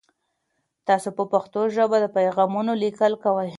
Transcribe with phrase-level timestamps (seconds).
[0.87, 3.49] تاسو په پښتو ژبه د پیغامونو لیکل کوئ؟